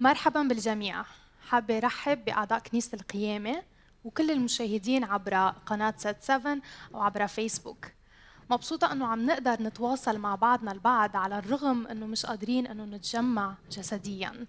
[0.00, 1.04] مرحبا بالجميع.
[1.48, 3.62] حابة رحب بأعضاء كنيسة القيامة
[4.04, 5.34] وكل المشاهدين عبر
[5.66, 6.58] قناة سات 7
[6.94, 7.86] أو عبر فيسبوك.
[8.50, 13.54] مبسوطة أنه عم نقدر نتواصل مع بعضنا البعض على الرغم أنه مش قادرين أنه نتجمع
[13.70, 14.46] جسديا.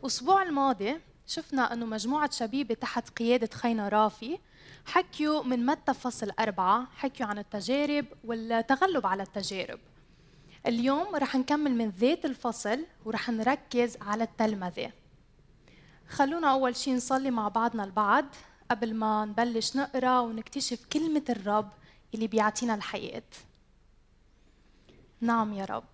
[0.00, 4.38] الأسبوع الماضي شفنا أنه مجموعة شبيبة تحت قيادة خينا رافي
[4.86, 9.78] حكيوا من متى فصل أربعة حكيوا عن التجارب والتغلب على التجارب.
[10.66, 14.92] اليوم رح نكمل من ذات الفصل ورح نركز على التلمذة.
[16.08, 18.24] خلونا أول شيء نصلي مع بعضنا البعض
[18.70, 21.70] قبل ما نبلش نقرأ ونكتشف كلمة الرب
[22.14, 23.22] اللي بيعطينا الحياة.
[25.20, 25.84] نعم يا رب.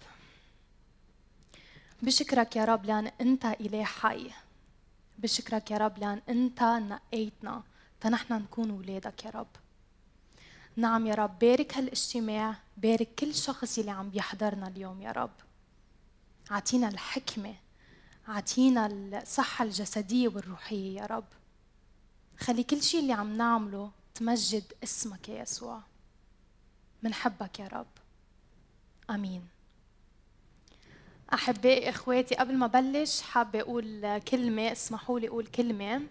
[2.03, 4.31] بشكرك يا رب لأن أنت إله حي.
[5.19, 7.63] بشكرك يا رب لأن أنت نقيتنا.
[8.01, 9.47] تنحن نكون أولادك يا رب.
[10.79, 15.31] نعم يا رب بارك هالاجتماع بارك كل شخص اللي عم بيحضرنا اليوم يا رب.
[16.51, 17.55] أعطينا الحكمة
[18.29, 21.25] أعطينا الصحة الجسدية والروحية يا رب.
[22.41, 25.81] خلي كل شيء اللي عم نعمله تمجد اسمك يا يسوع.
[27.03, 27.87] منحبك يا رب.
[29.11, 29.49] آمين.
[31.35, 36.03] أحبائي إخواتي قبل ما بلش حابة أقول كلمة اسمحوا لي أقول كلمة.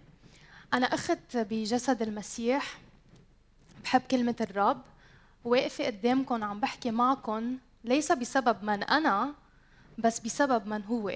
[0.74, 2.78] أنا أخت بجسد المسيح.
[3.84, 4.82] بحب كلمة الرب.
[5.44, 9.34] واقفة قدامكم عم بحكي معكم ليس بسبب من أنا
[9.98, 11.12] بس بسبب من هو.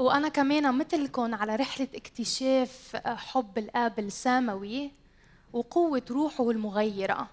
[0.00, 4.90] وأنا كمان مثلكم على رحلة اكتشاف حب الآب السماوي
[5.52, 7.28] وقوة روحه المغيرة.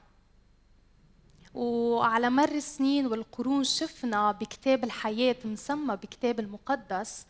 [1.53, 7.25] وعلى مر السنين والقرون شفنا بكتاب الحياة مسمى بكتاب المقدس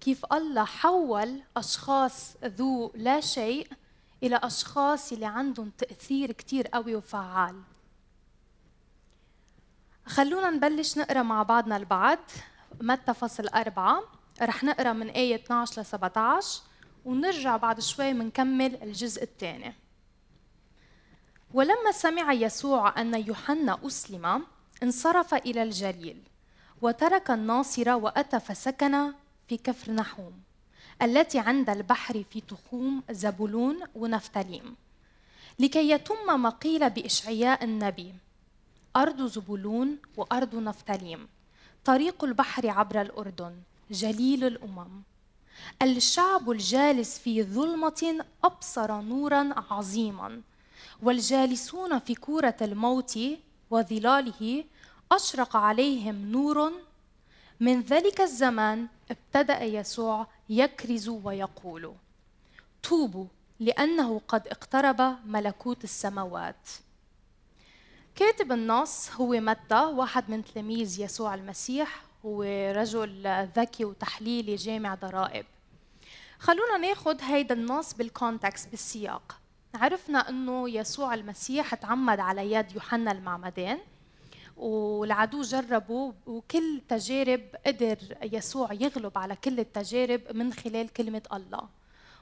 [0.00, 3.68] كيف الله حول أشخاص ذو لا شيء
[4.26, 7.62] إلى أشخاص اللي عندهم تأثير كتير قوي وفعال.
[10.06, 12.18] خلونا نبلش نقرأ مع بعضنا البعض.
[12.80, 14.02] متى فصل أربعة؟
[14.42, 16.62] رح نقرأ من آية 12 ل 17
[17.04, 19.74] ونرجع بعد شوي منكمل الجزء الثاني.
[21.54, 24.46] ولما سمع يسوع أن يوحنا أسلم
[24.82, 26.22] انصرف إلى الجليل
[26.82, 29.12] وترك الناصرة وأتى فسكن
[29.48, 30.40] في كفر نحوم.
[31.02, 34.76] التي عند البحر في تخوم زبولون ونفتليم
[35.58, 38.14] لكي يتم ما قيل بإشعياء النبي.
[38.96, 41.28] أرض زبولون وأرض نفتليم
[41.84, 43.54] طريق البحر عبر الأردن
[43.90, 45.02] جليل الأمم.
[45.82, 50.40] الشعب الجالس في ظلمة أبصر نورا عظيما
[51.02, 53.18] والجالسون في كورة الموت
[53.70, 54.64] وظلاله
[55.12, 56.72] أشرق عليهم نور
[57.60, 61.94] من ذلك الزمان ابتدأ يسوع يكرز ويقول
[62.82, 63.26] توبوا
[63.60, 66.68] لأنه قد اقترب ملكوت السماوات.
[68.14, 75.46] كاتب النص هو متى واحد من تلاميذ يسوع المسيح هو رجل ذكي وتحليلي جامع ضرائب.
[76.38, 79.40] خلونا ناخذ هيدا النص بالكونتكست بالسياق.
[79.74, 83.78] عرفنا إنه يسوع المسيح تعمد على يد يوحنا المعمدان.
[84.56, 91.68] والعدو جربوا وكل تجارب قدر يسوع يغلب على كل التجارب من خلال كلمة الله.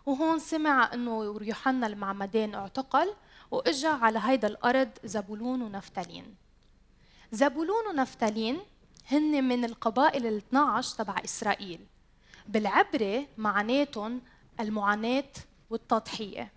[0.06, 3.14] وهون سمع إنه يوحنا المعمدان اعتقل
[3.50, 6.34] وإجا على هيدا الأرض زبولون ونفتالين.
[7.32, 8.58] زبولون ونفتالين
[9.10, 11.86] هن من القبائل ال 12 تبع إسرائيل.
[12.48, 14.22] بالعبري معناتهم
[14.60, 15.32] المعاناة
[15.70, 16.52] والتضحية.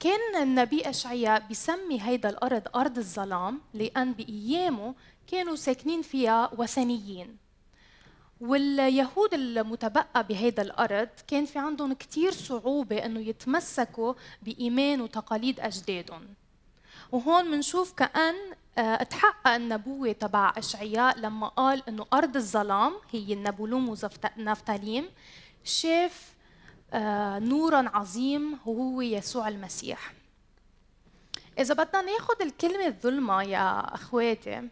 [0.00, 4.94] كان النبي أشعياء بيسمي هيدا الأرض أرض الظلام لأن بأيامه
[5.26, 7.36] كانوا ساكنين فيها وثنيين.
[8.40, 16.28] واليهود المتبقى بهيدا الأرض كان في عندهم كثير صعوبة إنه يتمسكوا بإيمان وتقاليد أجدادهم.
[17.12, 18.34] وهون بنشوف كأن
[18.78, 25.08] آه، تحقق النبوة تبع أشعياء لما قال إنه أرض الظلام هي النبولوم ونفتاليم
[25.64, 26.34] شاف
[27.38, 30.12] نورا عظيم وهو يسوع المسيح.
[31.58, 34.68] إذا بدنا ناخذ الكلمة الظلمة يا أخواتي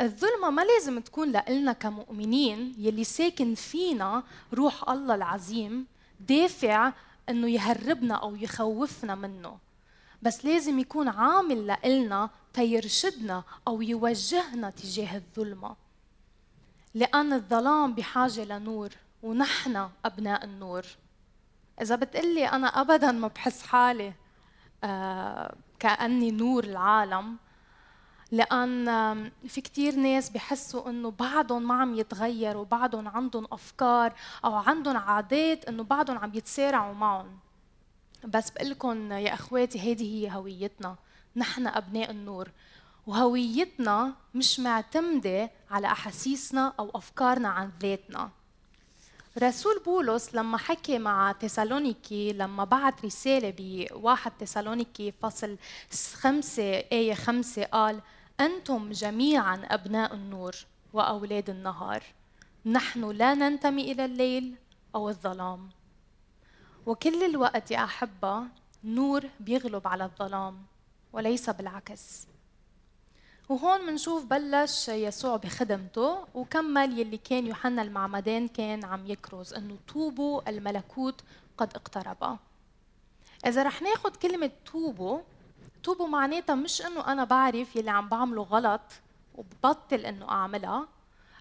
[0.00, 4.22] الظلمة ما لازم تكون لإلنا كمؤمنين يلي ساكن فينا
[4.54, 5.86] روح الله العظيم
[6.20, 6.92] دافع
[7.28, 9.58] إنه يهربنا أو يخوفنا منه.
[10.22, 15.76] بس لازم يكون عامل لإلنا تيرشدنا أو يوجهنا تجاه الظلمة.
[16.94, 18.90] لأن الظلام بحاجة لنور
[19.22, 20.84] ونحن أبناء النور.
[21.82, 24.12] إذا بتقلي أنا أبدا ما بحس حالي
[24.84, 27.36] آه كأني نور العالم
[28.32, 34.12] لأن في كتير ناس بحسوا إنه بعضهم ما عم يتغيروا بعضهم عندهم أفكار
[34.44, 37.38] أو عندهم عادات إنه بعضهم عم يتسارعوا معهم.
[38.24, 40.96] بس بقول يا إخواتي هذه هي هويتنا.
[41.36, 42.48] نحن أبناء النور.
[43.06, 48.30] وهويتنا مش معتمدة على أحاسيسنا أو أفكارنا عن ذاتنا.
[49.38, 55.56] رسول بولس لما حكي مع تسالونيكي لما بعت رسالة بواحد تسالونيكي فصل
[56.14, 58.00] خمسة آية خمسة قال
[58.40, 60.52] أنتم جميعا أبناء النور
[60.92, 62.02] وأولاد النهار.
[62.66, 64.54] نحن لا ننتمي إلى الليل
[64.94, 65.70] أو الظلام.
[66.86, 68.42] وكل الوقت يا أحبة
[68.84, 70.62] نور بيغلب على الظلام
[71.12, 72.26] وليس بالعكس.
[73.48, 80.50] وهون منشوف بلش يسوع بخدمته وكمل يلي كان يوحنا المعمدان كان عم يكرز إنه توبوا
[80.50, 81.20] الملكوت
[81.58, 82.38] قد اقترب
[83.46, 85.20] إذا رح ناخذ كلمة توبوا
[85.82, 88.80] توبوا معناتها مش إنه أنا بعرف يلي عم بعمله غلط
[89.34, 90.88] وببطل إنه أعملها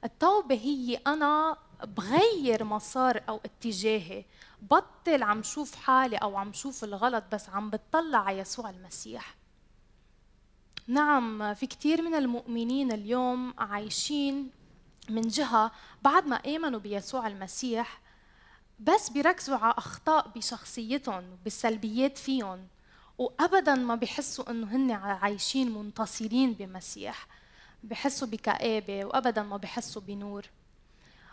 [0.04, 4.26] التوبة هي أنا بغير مسار أو اتجاهي
[4.62, 9.36] بطل عم شوف حالي أو عم شوف الغلط بس عم بتطلع على يسوع المسيح.
[10.88, 14.50] نعم في كثير من المؤمنين اليوم عايشين
[15.10, 15.72] من جهة
[16.02, 18.02] بعد ما آمنوا بيسوع المسيح
[18.80, 22.68] بس بيركزوا على أخطاء بشخصيتهم بالسلبيات فيهم
[23.18, 27.28] وأبدا ما بيحسوا إنه هن عايشين منتصرين بمسيح
[27.84, 30.46] بحسوا بكآبة وأبدا ما بحسوا بنور.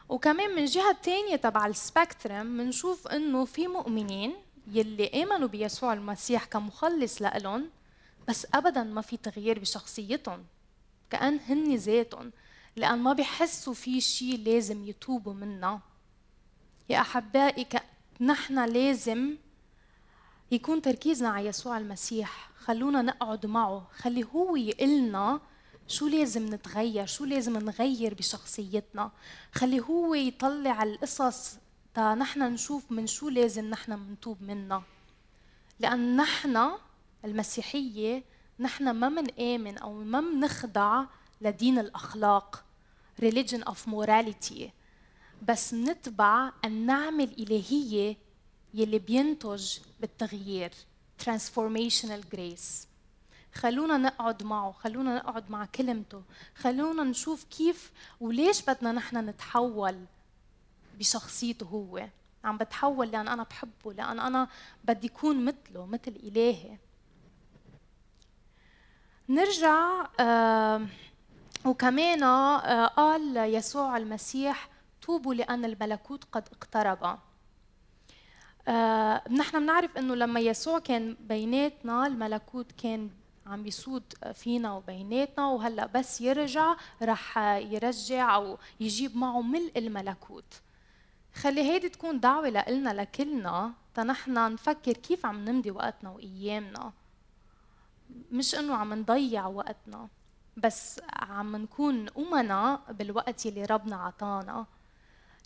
[0.09, 4.35] وكمان من جهة تانية تبع السبكترم بنشوف إنه في مؤمنين
[4.73, 7.71] يلي آمنوا بيسوع المسيح كمخلص لإلهم
[8.31, 10.45] بس ابدا ما في تغيير بشخصيتهم
[11.11, 12.33] كأن هن ذاتهم
[12.77, 15.81] لأن ما بيحسوا في شيء لازم يتوبوا منه.
[16.89, 17.67] يا أحبائي
[18.21, 19.37] نحن لازم
[20.51, 22.51] يكون تركيزنا على يسوع المسيح.
[22.57, 23.87] خلونا نقعد معه.
[23.99, 25.41] خلي هو يقلنا
[25.89, 29.11] شو لازم نتغير شو لازم نغير بشخصيتنا.
[29.53, 31.57] خلي هو يطلع القصص
[31.95, 34.83] تا نحن نشوف من شو لازم نحن منتوب منا
[35.81, 36.71] لأن نحن
[37.25, 38.25] المسيحية
[38.61, 41.05] نحن ما منآمن أو ما منخضع
[41.41, 42.65] لدين الأخلاق
[43.23, 44.63] religion of morality.
[45.49, 48.17] بس نتبع النعمة الإلهية
[48.75, 50.71] يلي بينتج بالتغيير
[51.25, 52.87] transformational grace.
[53.55, 56.23] خلونا نقعد معه خلونا نقعد مع كلمته.
[56.57, 60.05] خلونا نشوف كيف وليش بدنا نحن نتحول
[60.99, 62.09] بشخصيته هو.
[62.45, 64.49] عم بتحول لأن أنا بحبه لأن أنا
[64.85, 66.79] بدي أكون مثله مثل إلهي.
[69.31, 70.87] نرجع آه
[71.65, 74.69] وكمان آه قال يسوع المسيح
[75.03, 77.19] توبوا لأن الملكوت قد اقترب.
[78.69, 83.11] آه نحن بنعرف إنه لما يسوع كان بيناتنا الملكوت كان
[83.47, 84.03] عم بيسود
[84.35, 90.55] فينا وبيناتنا وهلأ بس يرجع رح يرجع أو يجيب معه ملء الملكوت.
[91.35, 96.93] خلي هيدي تكون دعوة لنا لكلنا تنحن نفكر كيف عم نمضي وقتنا وأيامنا.
[98.33, 100.09] مش إنه عم نضيع وقتنا
[100.57, 104.67] بس عم نكون أمنا بالوقت يلي ربنا عطانا.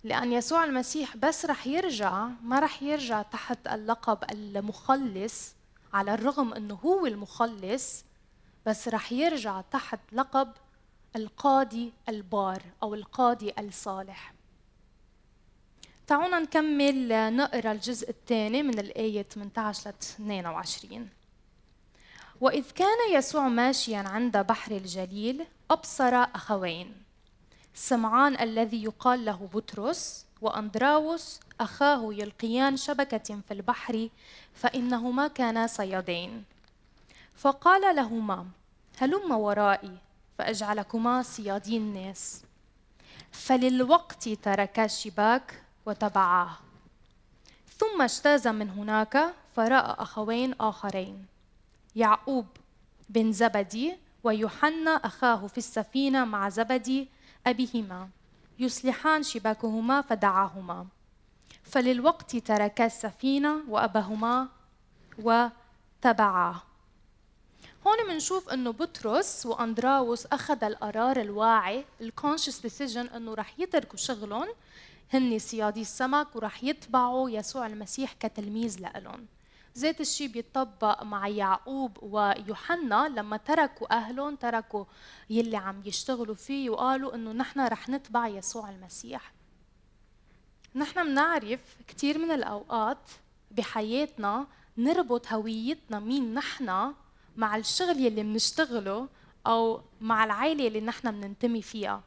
[0.03, 5.55] لأن يسوع المسيح بس رح يرجع ما رح يرجع تحت اللقب المخلص
[5.93, 8.05] على الرغم أنه هو المخلص
[8.65, 10.51] بس رح يرجع تحت لقب
[11.15, 14.33] القاضي البار أو القاضي الصالح.
[16.07, 21.09] تعالوا نكمل نقرأ الجزء الثاني من الآية 18 ل 22
[22.45, 26.93] وإذ كان يسوع ماشيا عند بحر الجليل أبصر أخوين.
[27.73, 34.09] سمعان الذي يقال له بطرس وأندراوس أخاه يلقيان شبكة في البحر
[34.53, 36.43] فإنهما كانا صيادين.
[37.35, 38.45] فقال لهما
[38.97, 39.97] هلم ورائي
[40.37, 42.41] فأجعلكما صيادين الناس.
[43.31, 46.57] فللوقت تركا الشباك وتبعاه.
[47.77, 51.34] ثم اجتاز من هناك فرأى أخوين آخرين.
[51.95, 52.45] يعقوب
[53.09, 57.07] بن زبدي ويوحنا أخاه في السفينة مع زبدي
[57.47, 58.09] أبيهما
[58.59, 60.85] يصلحان شباكهما فدعاهما.
[61.63, 64.47] فللوقت تركا السفينة وأباهما
[65.19, 66.61] وتبعاه.
[67.87, 74.47] هون بنشوف إنه بطرس وأندراوس أخذ القرار الواعي الكونشس ديسيجن إنه رح يتركوا شغلهم.
[75.13, 79.25] هن صيادي السمك ورح يتبعوا يسوع المسيح كتلميذ لهم
[79.77, 84.85] ذات الشيء بيطبق مع يعقوب ويوحنا لما تركوا أهلهم تركوا
[85.29, 89.31] يلي عم يشتغلوا فيه وقالوا إنه نحن رح نتبع يسوع المسيح.
[90.75, 93.09] نحن بنعرف كثير من الأوقات
[93.51, 96.93] بحياتنا نربط هويتنا مين نحن
[97.37, 99.07] مع الشغل يلي بنشتغله
[99.47, 102.03] أو مع العائلة اللي نحن بننتمي فيها.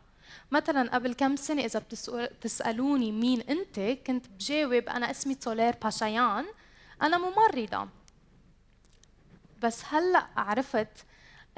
[0.51, 6.45] مثلا قبل كم سنة إذا بتسألوني مين أنت كنت بجاوب أنا اسمي سولير باشايان
[7.03, 7.89] أنا ممرضة.
[9.63, 11.05] بس هلأ عرفت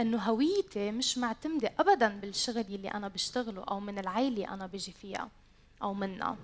[0.00, 5.28] إنه هويتي مش معتمدة ابدا بالشغل اللي أنا بشتغله أو من العائله أنا بيجي فيها
[5.82, 6.36] أو منها.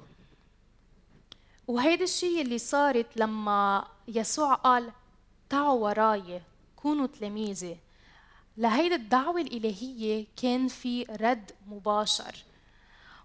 [1.68, 4.92] وهيدا الشيء اللي صارت لما يسوع قال
[5.48, 6.42] تعوا وراي
[6.76, 7.78] كونوا تلاميذي.
[8.56, 12.44] لهيدي الدعوة الإلهية كان في رد مباشر.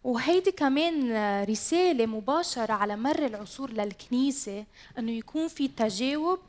[0.03, 4.65] وهيدي كمان رسالة مباشرة على مر العصور للكنيسة
[4.98, 6.39] أنه يكون في تجاوب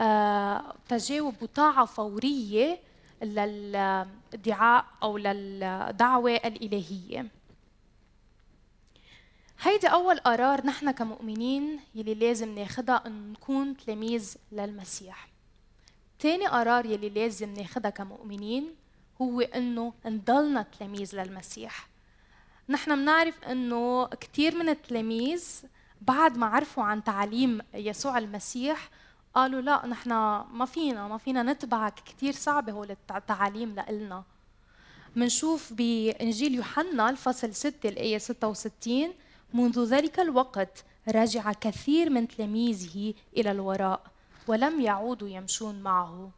[0.00, 2.78] آه تجاوب وطاعة فورية
[3.22, 7.26] للدعاء أو للدعوة الإلهية.
[9.60, 15.28] هيدي أول قرار نحن كمؤمنين يلي لازم ناخدها أن نكون تلاميذ للمسيح.
[16.18, 18.74] تاني قرار يلي لازم ناخدها كمؤمنين
[19.22, 21.91] هو أنه نضلنا تلاميذ للمسيح.
[22.72, 25.62] نحن بنعرف أنه كثير من التلاميذ
[26.00, 28.90] بعد ما عرفوا عن تعاليم يسوع المسيح
[29.34, 30.10] قالوا لا نحن
[30.52, 34.22] ما فينا ما فينا نتبعك كثير صعبة هول التعاليم لإلنا.
[35.16, 39.12] منشوف بإنجيل يوحنا الفصل 6 الآية 66
[39.54, 44.02] منذ ذلك الوقت رجع كثير من تلاميذه إلى الوراء
[44.46, 46.30] ولم يعودوا يمشون معه.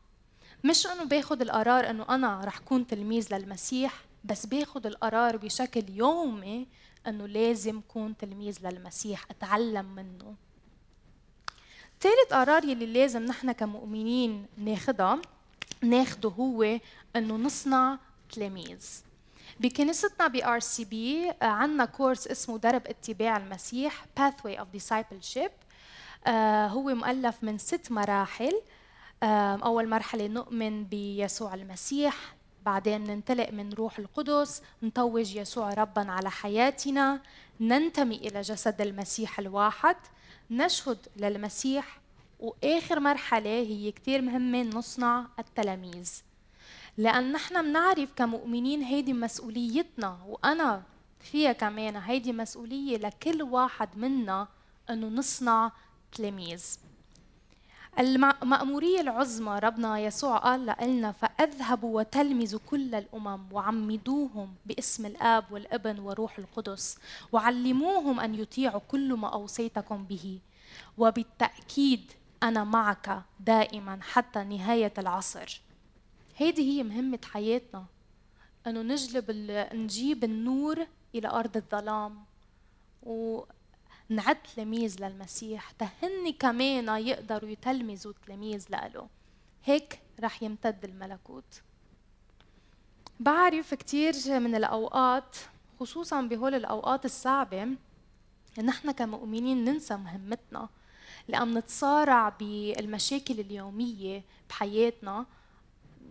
[0.65, 6.67] مش إنه باخذ القرار إنه أنا رح كون تلميذ للمسيح بس باخذ القرار بشكل يومي
[7.07, 10.35] إنه لازم كون تلميذ للمسيح أتعلم منه.
[12.01, 15.23] ثالث قرار يلي لازم نحن كمؤمنين ناخدها
[15.83, 16.79] ناخده هو
[17.17, 17.99] إنه نصنع
[18.33, 18.89] تلاميذ.
[19.61, 25.51] بكنيستنا بي RCB عندنا course اسمه درب اتباع المسيح Pathway of Discipleship.
[26.27, 28.63] آه هو مؤلف من ست مراحل.
[29.23, 32.34] آه أول مرحلة نؤمن بيسوع المسيح
[32.67, 37.21] بعدين ننطلق من روح القدس نتوج يسوع ربا على حياتنا
[37.61, 39.97] ننتمي إلى جسد المسيح الواحد
[40.51, 42.01] نشهد للمسيح
[42.41, 46.13] وآخر مرحلة هي كتير مهمة نصنع التلاميذ.
[46.97, 50.83] لأن نحن بنعرف كمؤمنين هيدي مسؤوليتنا وأنا
[51.21, 54.49] فيها كمان هيدي مسؤولية لكل واحد منا
[54.91, 55.73] أنه نصنع
[56.13, 56.79] تلاميذ.
[57.99, 66.39] المأمورية العظمى ربنا يسوع قال لنا فاذهبوا وتلمذوا كل الأمم وعمدوهم باسم الآب والابن وروح
[66.39, 66.99] القدس
[67.33, 70.39] وعلموهم أن يطيعوا كل ما أوصيتكم به.
[70.99, 75.61] وبالتأكيد أنا معك دائما حتى نهاية العصر.
[76.37, 77.85] هيدي هي مهمة حياتنا
[78.67, 79.25] أنه نجلب
[79.75, 82.25] نجيب النور إلى أرض الظلام.
[84.11, 89.09] ونعد تلاميذ للمسيح تهني كمان يقدروا يتلمذوا تلاميذ لإله.
[89.65, 91.63] هيك رح يمتد الملكوت.
[93.21, 95.37] بعرف كثير من الأوقات
[95.81, 97.69] خصوصا بهول الأوقات الصعبة
[98.65, 100.69] نحن كمؤمنين ننسى مهمتنا.
[101.29, 105.27] لأن نتصارع بالمشاكل اليومية بحياتنا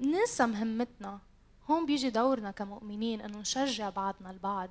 [0.01, 1.19] ننسى مهمتنا.
[1.69, 4.69] هون بيجي دورنا كمؤمنين إنه نشجع بعضنا البعض.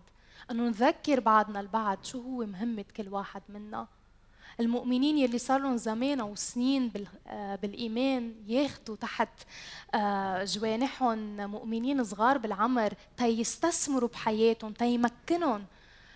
[0.50, 3.86] انه نذكر بعضنا البعض شو هو مهمة كل واحد منا.
[4.60, 6.92] المؤمنين يلي صار لهم زمان وسنين
[7.26, 9.28] آه، بالإيمان ياخذوا تحت
[9.94, 15.64] آه، جوانحهم مؤمنين صغار بالعمر تيستثمروا بحياتهم تيمكنهم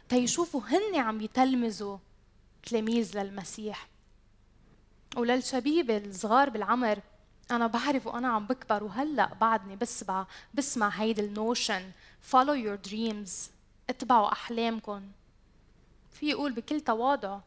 [0.09, 1.99] تيشوفوا هن عم يتلمذوا
[2.67, 3.89] تلاميذ للمسيح.
[5.17, 6.99] وللشبيبة الصغار بالعمر
[7.51, 11.83] أنا بعرف وأنا عم بكبر وهلأ بعدني بسمع بسمع هيدي النوشن
[12.33, 13.56] follow your dreams.
[13.91, 15.03] اتبعوا أحلامكم.
[16.13, 17.39] في يقول بكل تواضع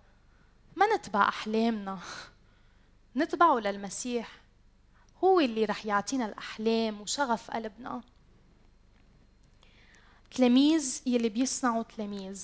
[0.76, 2.00] ما نتبع أحلامنا؟
[3.18, 4.40] نتبعه للمسيح.
[5.24, 8.02] هو اللي رح يعطينا الأحلام وشغف قلبنا.
[10.36, 12.44] تلاميذ يلي بيصنعوا تلاميذ.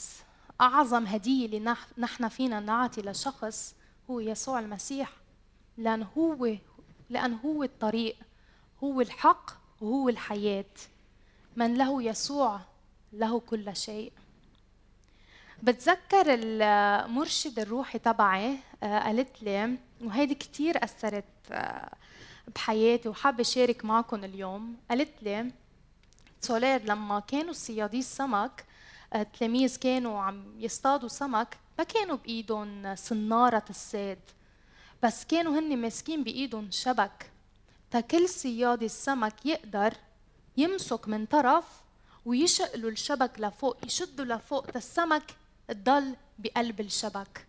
[0.62, 3.76] أعظم هدية اللي نحن فينا نعطي لشخص
[4.10, 5.12] هو يسوع المسيح.
[5.78, 6.56] لأن هو
[7.10, 8.18] لأن هو الطريق
[8.84, 10.66] هو الحق وهو الحياة.
[11.56, 12.62] من له يسوع
[13.14, 14.12] له كل شيء.
[15.64, 21.90] بتذكر المرشد الروحي تبعي آه، قالت لي وهيدي كثير أثرت آه،
[22.56, 24.76] بحياتي وحابة أشارك معكم اليوم.
[24.90, 25.52] قالت لي
[26.42, 28.66] سولير لما كانوا صيادي السمك
[29.16, 34.20] التلاميذ آه، كانوا عم يصطادوا سمك ما كانوا بإيدهم صنارة الصيد
[35.04, 37.32] بس كانوا هن ماسكين بايدهم شبك.
[37.92, 39.94] تكل صياد السمك يقدر
[40.58, 41.66] يمسك من طرف
[42.26, 45.36] ويشقلوا الشبك لفوق يشدوا لفوق السمك
[45.68, 47.48] تضل بقلب الشبك.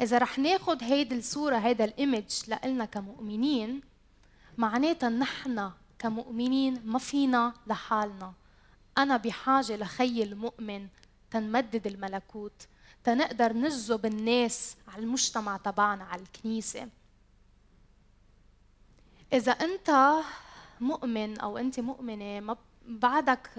[0.00, 3.80] إذا رح ناخد هيدي الصورة هيدا الإيمج لإلنا كمؤمنين
[4.58, 8.32] معناتها نحن كمؤمنين ما فينا لحالنا.
[8.98, 10.88] أنا بحاجة لخي المؤمن
[11.30, 12.66] تنمدد الملكوت
[13.04, 16.88] تنقدر نجذب الناس على المجتمع تبعنا على الكنيسة.
[19.32, 20.14] إذا أنت
[20.80, 23.50] مؤمن أو أنت مؤمنة ما بعدك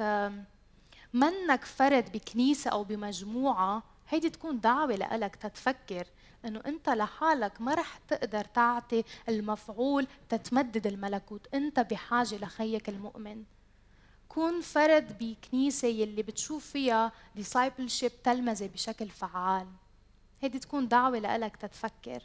[1.14, 6.08] منك فرد بكنيسة أو بمجموعة هيدي تكون دعوة لك تتفكر
[6.46, 11.48] إنه أنت لحالك ما رح تقدر تعطي المفعول تتمدد الملكوت.
[11.54, 13.44] أنت بحاجة لخيك المؤمن.
[14.30, 19.68] كون فرد بكنيسة يلي بتشوف فيها discipleship تلمذة بشكل فعال
[20.42, 22.24] هيدي تكون دعوة لك تتفكر.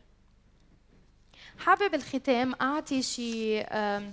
[1.59, 4.13] حابب الختام أعطي شيء آه،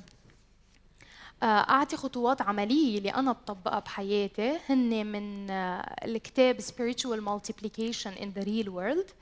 [1.43, 4.57] أعطي خطوات عملية اللي أنا بطبقها بحياتي.
[4.69, 9.13] هن من آه، الكتاب spiritual multiplication in the real world.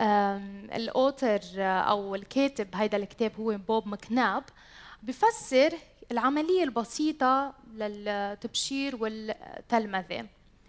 [0.00, 4.44] الأوتر آه، أو الكاتب هيدا الكتاب هو بوب مكناب.
[5.02, 5.72] بفسر
[6.12, 10.26] العملية البسيطة للتبشير والتلمذة.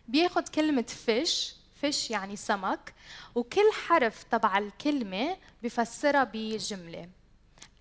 [0.07, 2.93] بياخذ كلمة فيش فيش يعني سمك
[3.35, 7.09] وكل حرف تبع الكلمة بفسرها بجملة.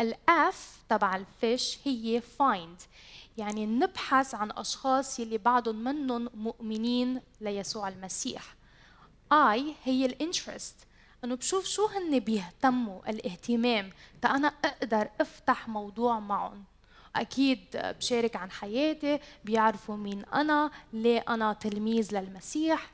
[0.01, 2.83] الأف تبع الفيش هي find.
[3.39, 8.57] يعني نبحث عن أشخاص يلي بعضهم منهم مؤمنين ليسوع المسيح.
[9.35, 10.77] I هي الانترست
[11.25, 13.91] أنه بشوف شو هن بيهتموا الاهتمام
[14.23, 16.65] تا أنا أقدر أفتح موضوع معهم.
[17.17, 22.91] أكيد بشارك عن حياتي بيعرفوا مين أنا ليه أنا تلميذ للمسيح.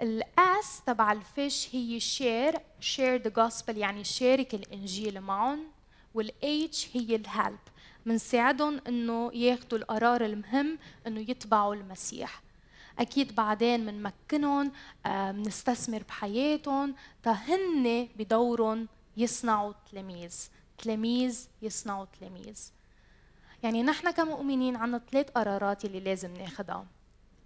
[0.00, 5.77] ال S تبع ال fish هي share share the gospel يعني شارك الإنجيل معهم.
[6.18, 7.58] وال H هي ال help.
[8.06, 12.42] بنساعدهم إنه ياخذوا القرار المهم إنه يتبعوا المسيح.
[12.98, 14.72] أكيد بعدين بنمكنهم
[15.06, 20.48] بنستثمر بحياتهم تهن بدورهم يصنعوا تلاميذ.
[20.78, 22.70] تلاميذ يصنعوا تلاميذ.
[23.62, 26.86] يعني نحن كمؤمنين عنا ثلاث قرارات اللي لازم ناخدها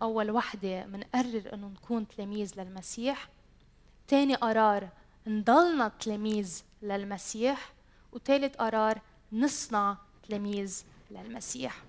[0.02, 3.28] أول وحدة منقرر إنه نكون تلاميذ للمسيح.
[4.08, 4.88] تاني قرار
[5.26, 7.72] نضلنا تلاميذ للمسيح.
[8.12, 9.00] وثالث قرار
[9.32, 9.96] نصنع
[10.28, 11.82] تلاميذ للمسيح.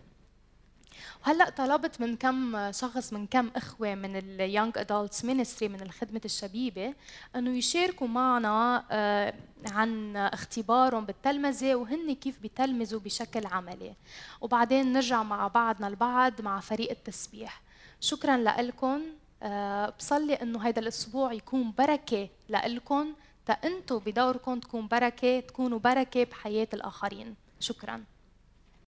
[1.26, 6.22] وهلأ طلبت من كم شخص من كم إخوة من ال young adults ministry من الخدمة
[6.26, 6.94] الشبيبة
[7.36, 9.34] إنه يشاركوا معنا آه،
[9.72, 13.94] عن اختبارهم بالتلمذة وهن كيف بيتلمذوا بشكل عملي.
[14.42, 17.62] وبعدين نرجع مع بعضنا البعض مع فريق التسبيح.
[18.00, 19.02] شكرا لكم
[19.44, 23.14] آه، بصلي إنه هذا الأسبوع يكون بركة لكم
[23.52, 27.36] أنتم بدوركم تكون بركة تكونوا بركة بحياة الآخرين.
[27.60, 28.04] شكرا.